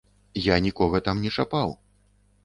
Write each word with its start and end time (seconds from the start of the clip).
Я 0.45 0.55
нікога 0.67 1.01
там 1.07 1.21
не 1.25 1.31
чапаў! 1.35 1.75